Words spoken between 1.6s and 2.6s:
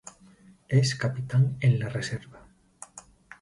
la reserva.